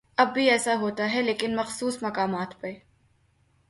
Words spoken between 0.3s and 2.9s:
بھی ایسا ہوتا ہے لیکن مخصوص مقامات پہ۔